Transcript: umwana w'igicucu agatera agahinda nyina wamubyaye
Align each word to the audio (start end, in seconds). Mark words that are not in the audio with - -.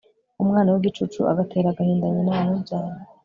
umwana 0.43 0.69
w'igicucu 0.73 1.19
agatera 1.31 1.67
agahinda 1.69 2.05
nyina 2.13 2.31
wamubyaye 2.37 2.97